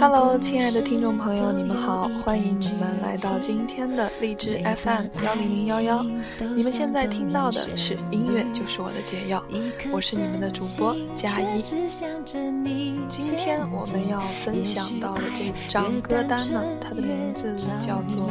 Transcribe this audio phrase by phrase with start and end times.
[0.00, 6.02] Hello，亲爱的听众朋友，你们好，欢迎你们来到今天的荔枝 FM 幺零零幺幺。
[6.38, 9.44] 你们现在听到的是音乐就是我的解药，
[9.92, 11.60] 我是你们的主播佳一。
[11.60, 18.26] 今天我们要分享到的这张歌单呢，它的名字叫做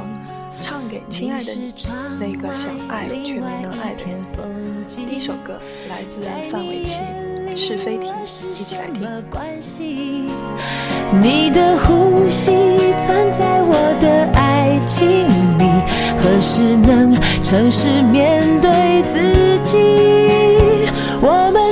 [0.63, 1.71] 《唱给亲爱的你》，
[2.19, 4.87] 那个想爱却没能爱的人。
[4.87, 7.01] 第一首歌来自范玮琪。
[7.59, 8.07] 是非题，
[8.51, 9.03] 一起来听。
[11.21, 12.53] 你的呼吸
[12.97, 15.27] 存在我的爱情
[15.59, 15.65] 里，
[16.23, 19.77] 何时能诚实面对自己？
[21.21, 21.68] 我们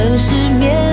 [0.00, 0.89] 城市面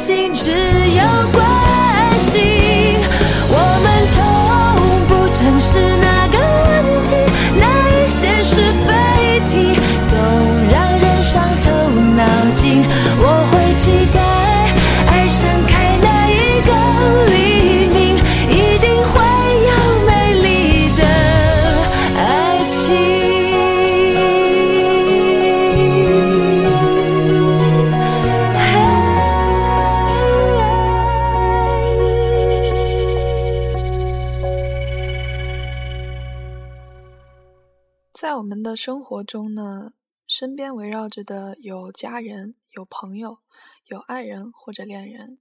[0.00, 0.69] 心之
[38.82, 39.92] 生活中呢，
[40.26, 43.40] 身边围绕着的有家人、有朋友、
[43.84, 45.38] 有爱人或者恋人，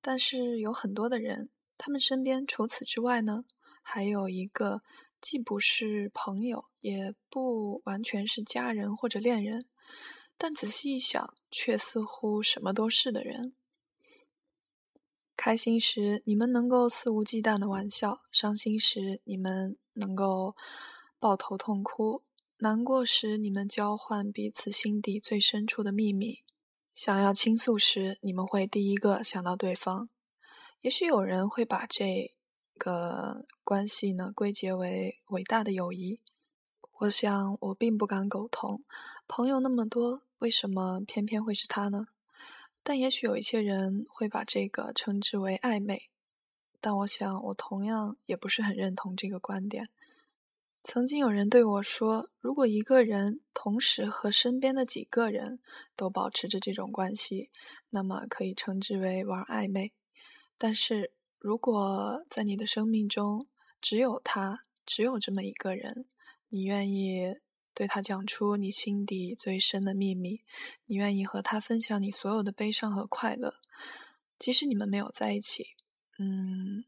[0.00, 3.44] 但是有很多的人，他们身边除此之外呢，
[3.82, 4.80] 还有一个
[5.20, 9.66] 既不是朋友，也不完全是家人或者恋人，
[10.38, 13.54] 但仔细一想，却似乎什么都是的人。
[15.36, 20.56] 开心时，你们能够肆无忌惮的玩笑；伤心时，你们能够
[21.18, 22.22] 抱头痛哭；
[22.64, 26.44] 难过时，你们交换彼此心底最深处的秘密；
[26.94, 30.08] 想要倾诉时，你们会第一个想到对方。
[30.80, 32.32] 也许有人会把这
[32.78, 36.20] 个关系呢归结为伟大的友谊。
[37.00, 38.82] 我想，我并不敢苟同。
[39.28, 42.06] 朋友那么多，为什么偏偏会是他呢？
[42.82, 46.08] 但也许有一些人会把这个称之为暧昧，
[46.80, 49.90] 但我想我同样也不是很认同这个观点。
[50.84, 55.58] 曾经有人对我说，如果一个人同时和身边的几个人
[55.96, 57.50] 都保持着这种关系，
[57.88, 59.94] 那么可以称之为玩暧昧。
[60.58, 63.48] 但是如果在你的生命中
[63.80, 66.04] 只有他，只有这么一个人，
[66.50, 67.34] 你愿意
[67.72, 70.42] 对他讲出你心底最深的秘密，
[70.84, 73.54] 你愿意和他分享你所有的悲伤和快乐，
[74.38, 75.68] 即使你们没有在一起。
[76.18, 76.84] 嗯，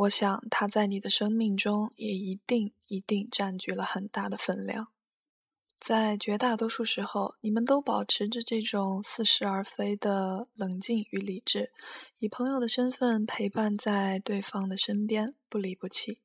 [0.00, 4.88] 我想他在你的生命中也一定一定占据了很大的分量。
[5.78, 11.70] 在绝大多数时候，你们都保持着这种似是而非的冷静与理智，
[12.18, 16.22] 以朋友的身份陪伴在对方的身边，不离不弃。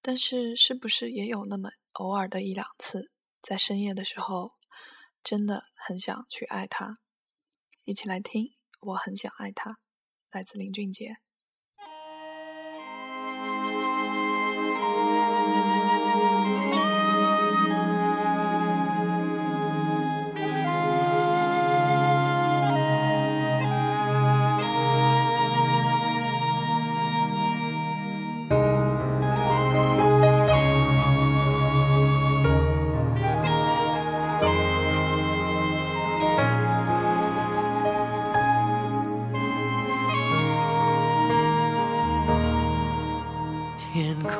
[0.00, 3.10] 但是，是不是也有那么偶尔的一两次，
[3.42, 4.52] 在深夜的时候，
[5.22, 7.00] 真的很想去爱他？
[7.84, 9.78] 一起来听，我很想爱他，
[10.30, 11.18] 来自林俊杰。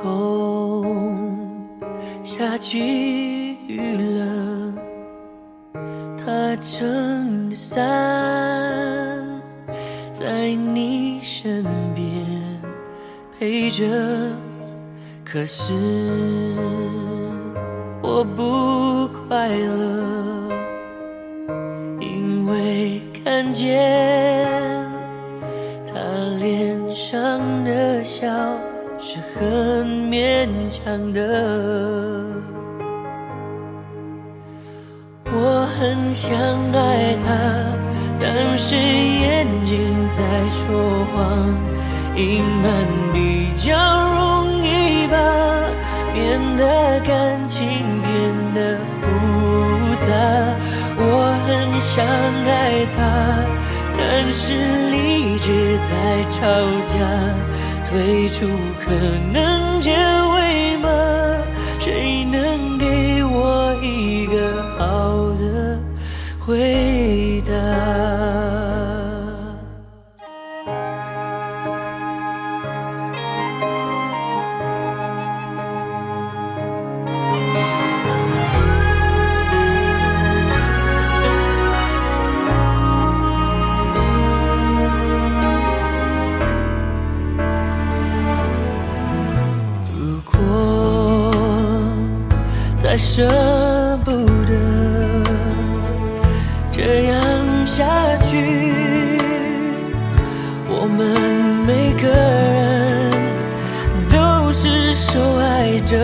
[0.02, 1.48] 空
[2.22, 3.80] 下起雨
[4.16, 4.72] 了，
[6.16, 7.82] 他撑着伞
[10.12, 11.64] 在你身
[11.94, 12.04] 边
[13.38, 13.84] 陪着，
[15.24, 15.72] 可是
[18.02, 20.50] 我不快乐，
[22.00, 23.93] 因为看见
[31.12, 31.20] 的。
[35.36, 36.30] 我很想
[36.72, 37.26] 爱他，
[38.20, 39.74] 但是眼睛
[40.10, 40.18] 在
[40.60, 41.16] 说谎，
[42.16, 42.64] 隐瞒
[43.12, 43.66] 比较
[44.14, 45.16] 容易吧，
[46.14, 46.62] 免得
[47.00, 47.58] 感情
[48.02, 48.08] 变
[48.54, 49.02] 得复
[50.06, 50.06] 杂。
[50.96, 51.02] 我
[51.44, 51.48] 很
[51.80, 51.92] 想
[52.46, 52.98] 爱他，
[53.98, 54.00] 但
[54.32, 54.42] 是
[54.90, 54.94] 理
[55.40, 55.46] 智
[55.90, 55.92] 在
[56.30, 56.38] 吵
[56.92, 56.94] 架，
[57.90, 58.46] 退出
[58.84, 58.84] 可
[59.32, 59.92] 能结
[93.16, 93.22] 舍
[94.04, 94.52] 不得
[96.72, 97.84] 这样下
[98.28, 99.16] 去，
[100.66, 100.98] 我们
[101.64, 103.12] 每个人
[104.10, 105.96] 都是受害者。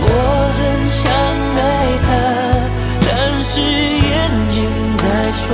[0.00, 0.08] 我
[0.56, 0.58] 很
[0.90, 1.12] 想
[1.60, 1.60] 爱
[2.06, 2.08] 他，
[3.02, 3.08] 但
[3.44, 4.10] 是眼
[4.50, 4.56] 睛
[4.96, 5.04] 在
[5.44, 5.46] 说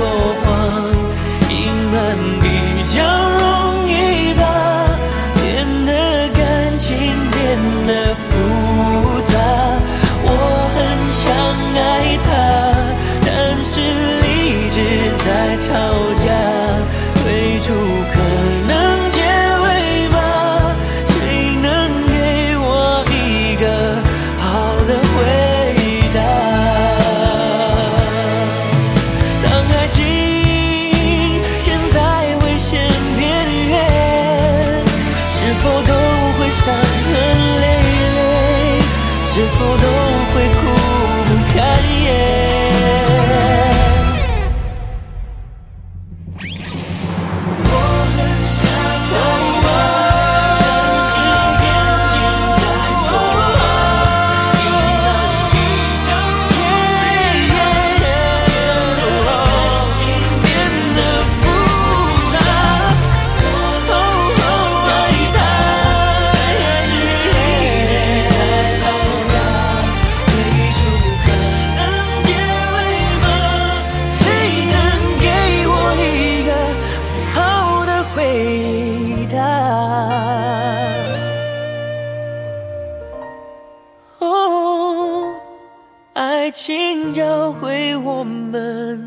[86.47, 89.05] 爱情教会我们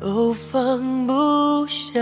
[0.00, 2.00] 都放不下。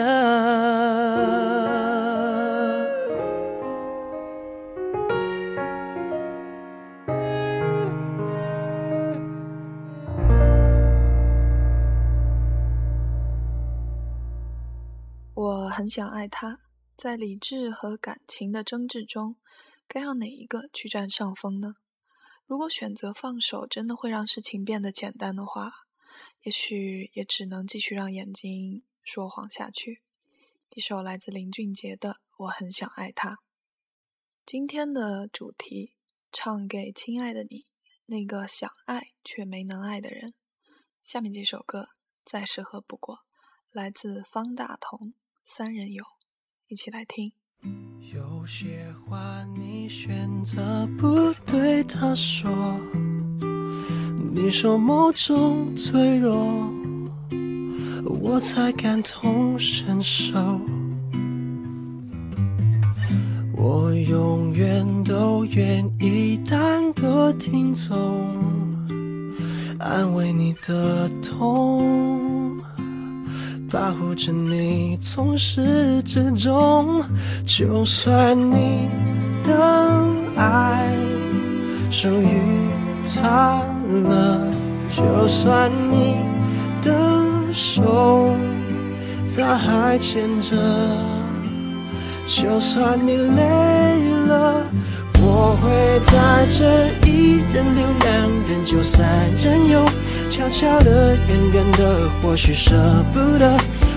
[15.35, 16.59] 我很想爱他，
[16.97, 19.35] 在理智和感情的争执中，
[19.89, 21.75] 该让哪一个去占上风呢？
[22.47, 25.73] 如果选择放手，真的会让事情变得简单的话，
[26.43, 30.03] 也许也只能继续让眼睛说谎下去。
[30.71, 33.31] 一首来自林俊杰的《我很想爱他》。
[34.45, 35.95] 今天的主题，
[36.31, 37.67] 唱给亲爱的你，
[38.07, 40.35] 那个想爱却没能爱的人。
[41.03, 41.89] 下面这首歌
[42.25, 43.21] 再适合不过，
[43.71, 44.99] 来自方大同
[45.47, 46.05] 《三人游》，
[46.67, 47.33] 一起来听。
[48.13, 49.19] 有些话
[49.57, 52.51] 你选择不对他说，
[54.35, 56.71] 你说某种脆弱，
[58.05, 60.61] 我才感同身受。
[63.57, 68.37] 我永远都愿意当个听众，
[69.79, 72.24] 安慰你的痛，
[73.75, 77.03] 保护着你从始至终。
[77.45, 78.89] 就算你
[79.43, 80.97] 的爱
[81.91, 82.39] 属于
[83.21, 83.61] 他
[84.09, 84.49] 了，
[84.89, 86.19] 就算你
[86.81, 86.93] 的
[87.53, 88.33] 手
[89.37, 90.57] 他还牵着。
[92.27, 93.43] 就算你累
[94.29, 94.63] 了，
[95.47, 99.85] 我会在这一人留两人就三人游，
[100.31, 102.75] 悄悄的、远远的，或许舍
[103.13, 103.55] 不得；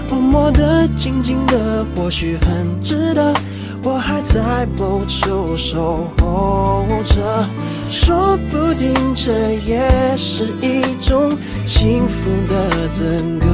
[0.10, 3.34] 默默的、静静的，或许很值得。
[3.82, 7.46] 我还在某处守候着，
[7.90, 11.32] 说不定这也是一种
[11.66, 13.48] 幸福的资格。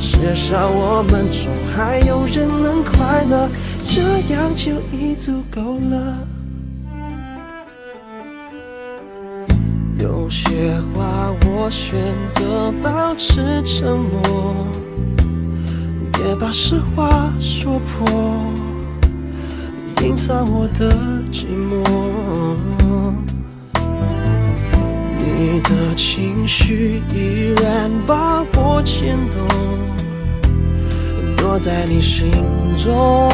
[0.00, 3.48] 至少我们中还有人能快乐，
[3.92, 4.00] 这
[4.32, 6.18] 样就已足够了。
[9.98, 11.98] 有些话我选
[12.30, 14.64] 择保持沉默，
[16.12, 18.08] 别把实话说破，
[20.04, 20.94] 隐藏我的
[21.32, 21.84] 寂寞。
[25.18, 29.99] 你的情绪依然把我牵动。
[31.52, 32.30] 我在你心
[32.78, 33.28] 中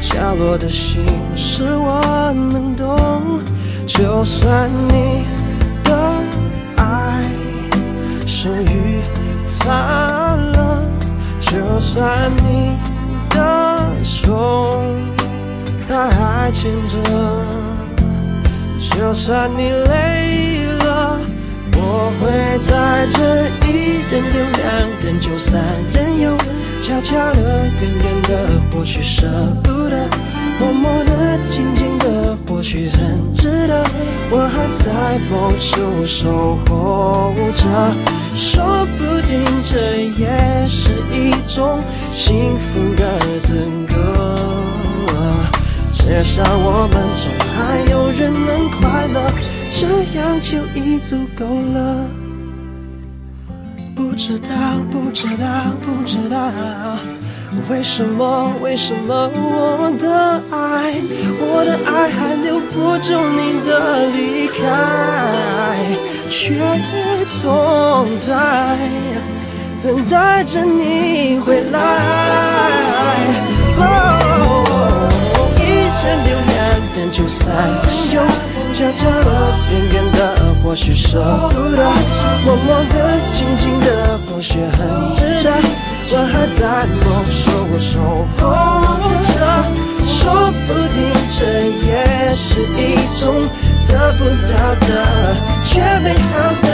[0.00, 1.06] 角落的心
[1.36, 3.40] 事，我能懂。
[3.86, 5.24] 就算你
[5.84, 5.94] 的
[6.74, 7.22] 爱
[8.26, 9.00] 属于
[9.60, 10.84] 他了，
[11.38, 12.76] 就算你
[13.30, 14.82] 的手
[15.88, 16.98] 他还牵着，
[18.80, 20.61] 就算你累。
[21.94, 23.20] 我会在这
[23.68, 24.60] 一人留两
[25.04, 26.34] 人就三人游，
[26.80, 29.26] 悄悄的、远远的，或许舍
[29.62, 30.08] 不得；
[30.58, 33.84] 默默的、静静的，或许很值得。
[34.30, 37.94] 我还在某处守候着，
[38.34, 39.76] 说不定这
[40.18, 41.78] 也是一种
[42.14, 43.92] 幸福的资格。
[45.92, 49.30] 至少我们中还有人能快乐。
[49.74, 49.86] 这
[50.18, 52.06] 样就已足够了。
[53.96, 54.48] 不知道，
[54.90, 55.46] 不知道，
[55.84, 56.52] 不知道，
[57.70, 60.94] 为什么，为什么我的爱，
[61.40, 64.60] 我的爱还留不住你的离开，
[66.28, 66.60] 却
[67.40, 68.76] 总在
[69.82, 71.78] 等待着你回来。
[75.58, 75.60] 一
[76.04, 76.56] 人留两
[76.96, 78.22] 人就三人游。
[78.72, 79.51] 悄悄，的，
[80.62, 81.18] 或许舍
[81.52, 81.82] 不得；
[82.44, 84.78] 默默的，静静的，或许很
[85.16, 85.50] 值得。
[86.14, 87.42] 我还在某处
[87.78, 87.90] 守
[88.38, 88.40] 候
[89.32, 89.34] 着，
[90.06, 90.12] 说
[90.66, 90.96] 不定
[91.36, 91.40] 这
[91.86, 92.80] 也是一
[93.18, 93.22] 种
[93.88, 94.52] 得不到
[94.86, 94.88] 的
[95.64, 96.64] 却美好的。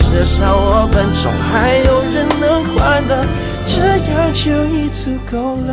[0.00, 2.42] 至少我们中还有人能
[2.74, 3.10] 快乐，
[3.66, 3.76] 这
[4.10, 5.00] 样就已足
[5.30, 5.70] 够了。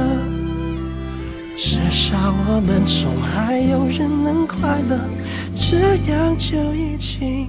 [1.58, 2.16] 至少
[2.48, 5.00] 我们中还有人能快乐。
[5.58, 7.48] 这样就已经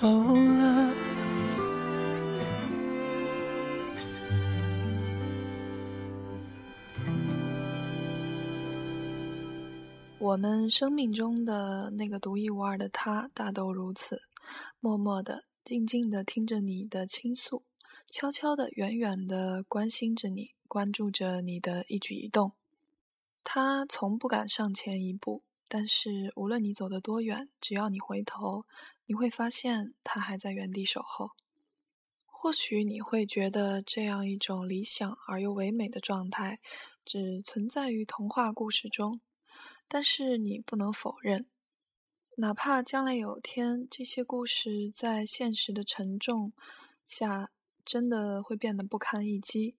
[0.00, 0.92] 够了。
[10.18, 14.22] 我们生命中的那个独一无二的他，大都如此，
[14.80, 17.62] 默默的、静静的听着你的倾诉，
[18.10, 22.52] 悄悄的、远远的关心着你，关注着你的一举一动。
[23.48, 28.66] 他从不敢上前一步，但是无论你走得多远，只要你回头，
[29.06, 31.30] 你会发现他还在原地守候。
[32.26, 36.58] 或许你会觉得这样一种理想而又唯美的状态，
[37.04, 39.20] 只存在于童话故事中，
[39.86, 41.46] 但是你不能否认，
[42.38, 46.52] 哪怕将来有天这些故事在现实的沉重
[47.06, 47.52] 下
[47.84, 49.76] 真的会变得不堪一击。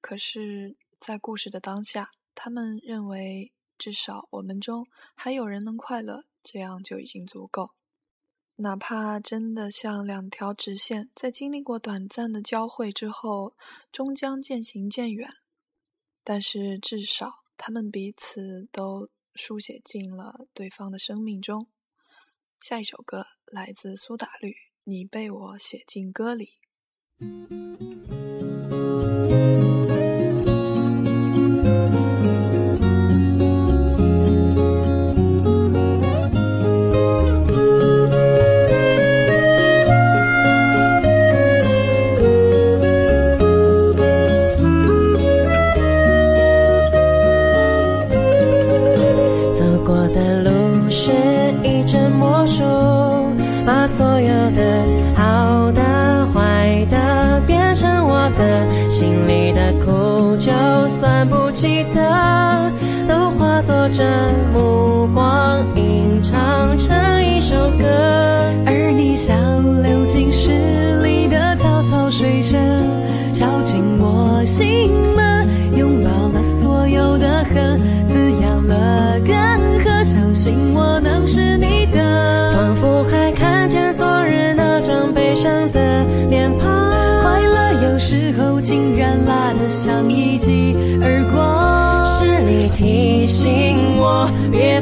[0.00, 2.10] 可是，在故事的当下，
[2.42, 7.72] 他们认为至少我们中还有人能快乐，这样就已经足够。
[8.56, 13.54] 哪怕真的像两条直线，在经历过短暂的交汇之后，
[13.92, 15.30] 终将渐行渐远，
[16.24, 21.68] 但是至少他们彼此都书写进了对方的生命中。
[22.58, 24.48] 下一首歌来自苏打绿，
[24.84, 26.52] 《你被我写进歌里》。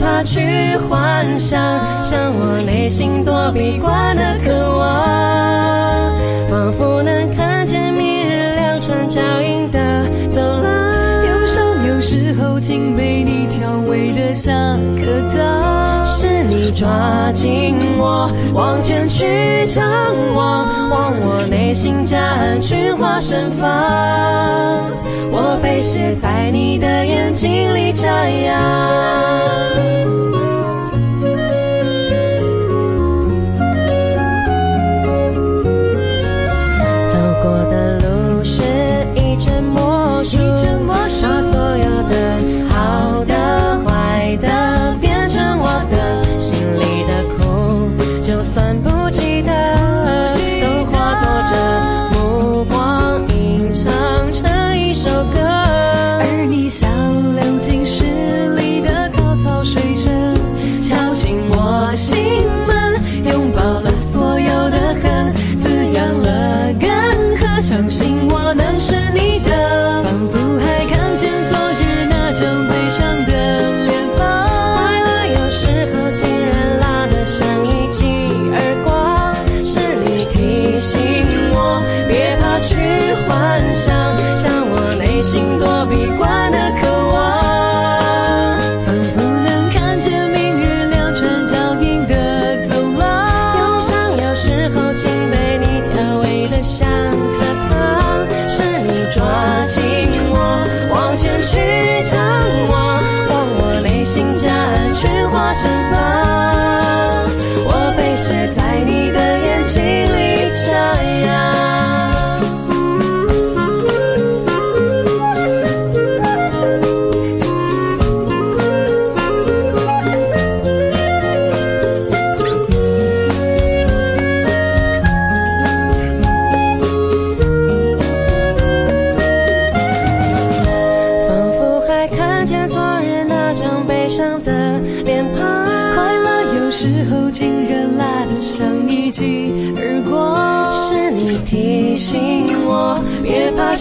[0.09, 0.41] 怕去
[0.88, 1.61] 幻想，
[2.03, 6.17] 像我内心躲避惯的渴望，
[6.49, 9.79] 仿佛能看见明日两串脚印的
[10.31, 11.27] 走廊。
[11.27, 13.38] 忧伤有时候竟被你
[13.99, 19.85] 调味的像颗糖，是你抓紧我往前去张
[20.37, 23.69] 望，望我内心夹岸群花盛放。
[25.31, 28.07] 我被写在你的眼睛里张
[28.42, 28.55] 扬。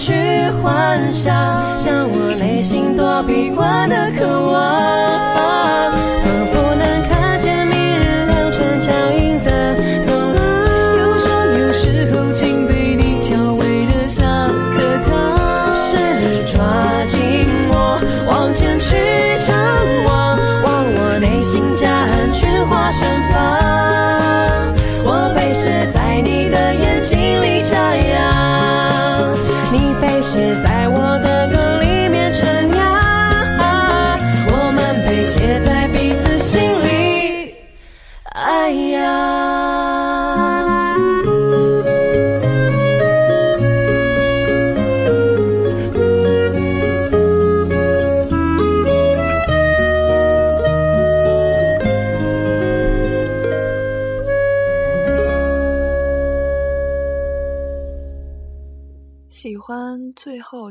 [0.08, 0.14] 去
[0.64, 1.36] 幻想，
[1.76, 5.37] 像我内心躲避惯的渴望，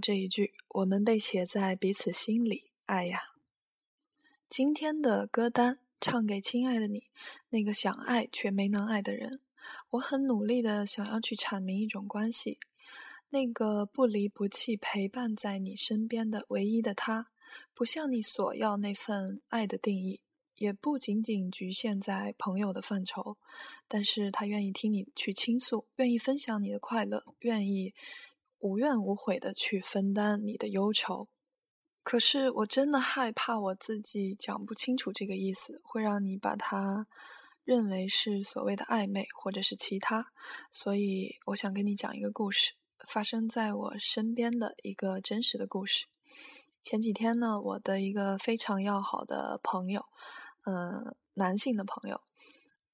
[0.06, 3.22] 这一句：“我们被写在彼此心里。”爱呀，
[4.48, 7.08] 今天的歌单唱给亲爱的你，
[7.48, 9.40] 那个想爱却没能爱的人。
[9.90, 12.60] 我很努力的想要去阐明一种关系，
[13.30, 17.32] 那个不离不弃陪伴在你身边的唯一的他，
[17.74, 20.20] 不像你索要那份爱的定义，
[20.54, 23.38] 也不仅仅局限在朋友的范畴，
[23.88, 27.92] 但是他愿意听你去倾诉，愿意分享你的快乐，愿意。
[28.66, 31.28] 无怨无悔的去分担你的忧愁，
[32.02, 37.06] 可是我真的害怕我自己讲不清楚这个意思，会让你把它
[37.64, 40.32] 认为是所谓的暧昧或者是其他，
[40.70, 42.74] 所以我想跟你讲一个故事，
[43.06, 46.06] 发生在我身边的一个真实的故事。
[46.82, 50.04] 前几天呢，我的一个非常要好的朋友，
[50.64, 52.20] 嗯，男性的朋友，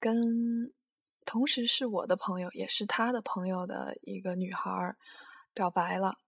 [0.01, 0.73] 跟
[1.27, 4.97] 同时是我的朋友，也是他的朋友的一个女孩儿。
[5.55, 6.19] 表白了。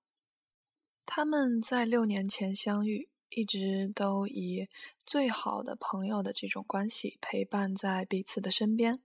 [1.06, 4.68] 他们在六年前相遇，一直都以
[5.04, 9.02] 最好的朋友的这种关系陪伴在彼此的身边。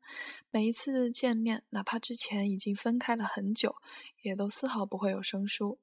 [0.49, 3.75] 每一次见面，哪怕之前已经分开了很久，
[4.21, 5.79] 也都丝毫不会有生疏。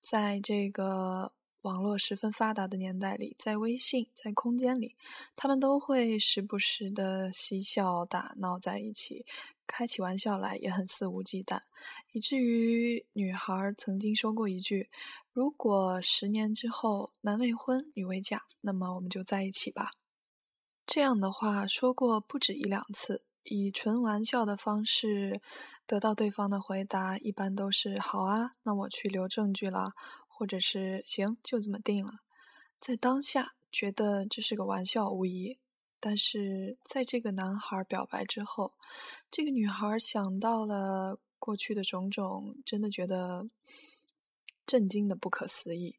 [0.00, 4.96] 在这个网络十分发达的年代里，在微信、在空间里，
[5.34, 9.24] 他们都会时不时的嬉笑打闹在一起。
[9.66, 11.60] 开起玩笑来也很肆无忌惮，
[12.12, 14.90] 以至于女孩曾经说过一句
[15.32, 19.90] ：“如果十年之后男未婚女未嫁，那么我们就在一起吧。”
[20.86, 25.40] 这样的话说过不止一两次，以纯玩笑的方式
[25.86, 29.92] 得到对方的回答，一般都是“好啊，那我去留证据了”，
[30.28, 32.20] 或者是“行，就这么定了”。
[32.78, 35.58] 在当下觉得这是个玩笑无疑。
[36.06, 38.74] 但是在这个男孩表白之后，
[39.30, 43.48] 这个女孩想到了过去的种种，真的觉得
[44.66, 45.96] 震惊的不可思议。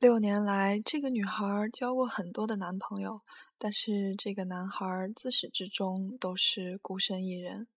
[0.00, 3.20] 六年来，这个女孩交过很多的男朋友，
[3.58, 7.68] 但是这个男孩自始至终都是孤身一人。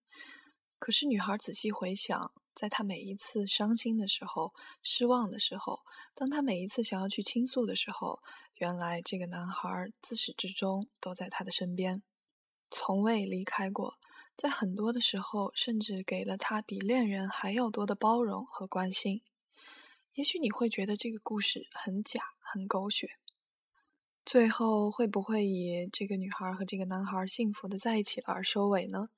[0.80, 2.32] 可是女孩仔细回想。
[2.52, 5.80] 在她每一次伤心的时候、失望的时候，
[6.14, 8.20] 当她每一次想要去倾诉的时候，
[8.60, 12.02] 原来这个男孩自始至终都在他的身边，
[12.70, 13.94] 从未离开过。
[14.36, 19.22] 在很多的时候，甚至给了他比恋人还要多的包容和关心。
[20.12, 23.12] 也许你会觉得这个故事很假、很狗血，
[24.26, 29.08] 最后会不会以这个女孩和这个男孩幸福的在一起而收尾呢？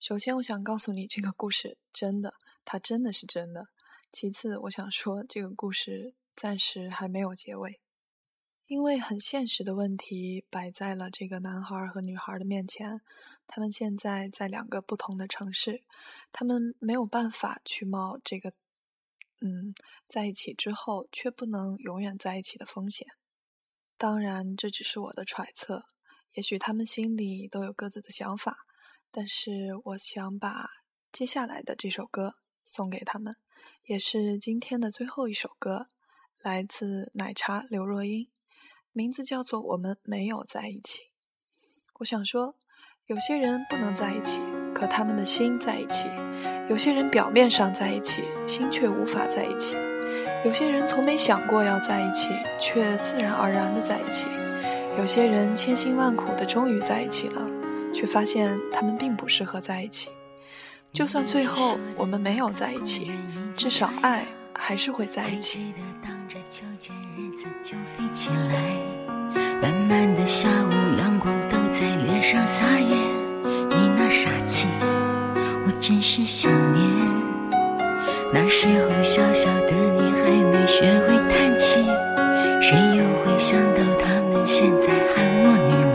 [0.00, 2.32] 首先，我想告诉你，这个故事真的，
[2.64, 3.68] 它真的是真的。
[4.10, 7.80] 其次，我想说，这个故事暂时还没有结尾，
[8.68, 13.00] 因为很现实的问题摆在了这个男孩和女孩的面前。
[13.46, 15.82] 他们现在在两个不同的城市，
[16.32, 18.52] 他们没有办法去冒这个，
[19.40, 19.72] 嗯，
[20.06, 23.08] 在一起之后却不能永远在一起的风险。
[23.96, 25.86] 当然，这只是我的揣测，
[26.34, 28.66] 也许他们心里都有各自的想法。
[29.10, 30.68] 但是我想把
[31.10, 32.34] 接下来的这首歌
[32.66, 33.34] 送给他们，
[33.84, 35.86] 也是今天的最后一首歌，
[36.42, 38.28] 来自奶茶刘若英，
[38.98, 41.02] 名字叫做《我们没有在一起》。
[42.00, 42.56] 我想说，
[43.06, 44.40] 有些人不能在一起，
[44.74, 46.08] 可他们的心在一起；
[46.68, 49.76] 有些人表面上在一起，心却无法在一起；
[50.44, 54.26] 有些人从没想过要在一起，却自然而然的在一起；
[54.98, 57.40] 有些人千辛万苦的终于在一起了。
[57.94, 60.08] 却发现他们并不适合在一起。
[60.92, 63.12] 就算最后我们没有在一起，
[63.54, 65.72] 至少爱还是会在一起。
[66.30, 68.76] 这秋千日子就飞起来
[69.62, 72.94] 慢慢的下午，阳光都在脸上撒野。
[73.44, 74.66] 你那傻气，
[75.64, 76.84] 我真是想念。
[78.30, 81.80] 那时候小小的你还没学会叹气，
[82.60, 85.87] 谁又会想到他们现在喊我女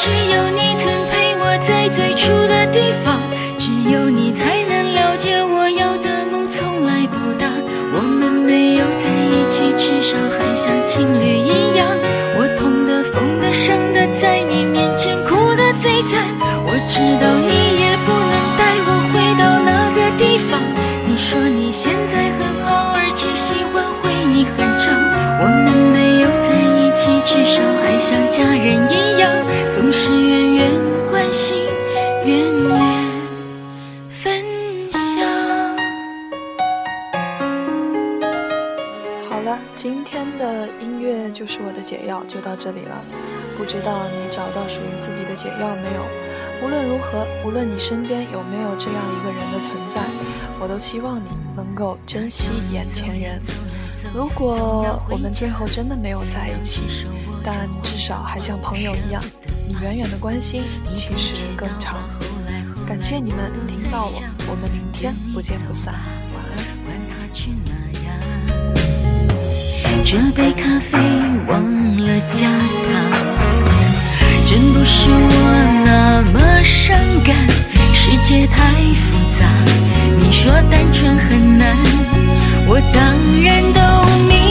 [0.00, 1.44] 只有你曾陪我。
[1.68, 3.20] 在最初的地方，
[3.58, 7.46] 只有你才能了解我要的梦从来不大。
[7.92, 11.86] 我们没有在一起，至少还像情侣一样。
[12.38, 16.24] 我痛的、疯的、伤的，在你面前哭得最惨。
[16.64, 17.52] 我知道你
[17.84, 20.64] 也不能带我回到那个地方。
[21.04, 21.38] 你说。
[21.46, 24.90] 你现在很好，而且喜欢回忆很长。
[25.38, 26.48] 我们没有在
[26.80, 29.09] 一起，至少还像家人一样，
[29.92, 30.70] 是远远
[31.10, 31.56] 关心，
[32.24, 32.78] 远远
[34.08, 34.44] 分
[34.88, 35.20] 享。
[39.28, 43.02] 好了，今天的音乐就是我的解药，就到这里了。
[43.58, 46.04] 不知道你找到属于自己的解药没有？
[46.62, 50.02] 无论如何，无论你身边有没有这样一个人的存在，
[50.60, 51.26] 我都希望你
[51.56, 53.40] 能够珍惜眼前人。
[54.14, 56.82] 如果我们最后真的没有在一起，
[57.44, 59.22] 但至少还像朋友一样，
[59.82, 60.62] 远远的关心
[60.94, 61.98] 其实更长。
[62.86, 65.94] 感谢你们听到我，我们明天不见不散。
[66.34, 66.80] 晚安。
[70.02, 70.98] 这杯咖啡
[71.46, 71.62] 忘
[71.98, 72.94] 了加糖，
[74.44, 77.36] 真不是我那么伤感。
[77.94, 79.46] 世界太复杂，
[80.18, 81.76] 你说单纯很难，
[82.66, 83.00] 我当
[83.40, 83.80] 然都
[84.26, 84.49] 明。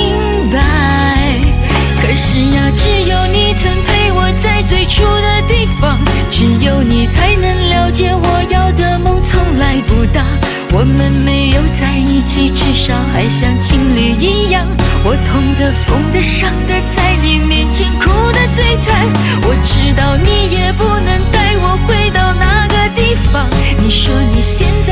[2.21, 5.97] 是呀，只有你曾陪我在最初的地方，
[6.29, 10.25] 只有你才能了解我要的梦从来不大。
[10.71, 14.67] 我们没有在一起，至少还像情侣一样。
[15.05, 19.07] 我痛的、疯的、伤的，在你面前哭的最惨。
[19.47, 23.47] 我知道你也不能带我回到那个地方。
[23.81, 24.88] 你说你现在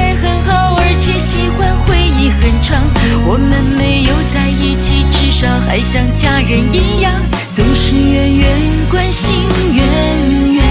[5.67, 7.13] 还像家人一样，
[7.51, 8.49] 总是远远
[8.89, 9.35] 关心，
[9.75, 10.63] 远远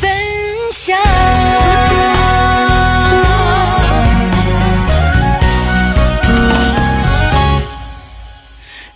[0.00, 0.10] 分
[0.72, 0.98] 享。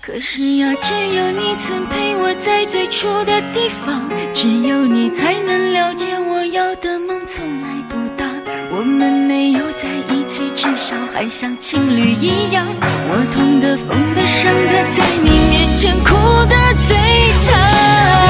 [0.01, 8.27] 可是呀，只有你曾陪我在最初的地方，只有你才能了解我要的梦从来不大。
[8.71, 12.67] 我们没有在一起，至少还像情侣一样。
[12.81, 16.15] 我痛的、疯的、伤的，在你面前哭
[16.47, 16.97] 的最
[17.45, 18.28] 惨。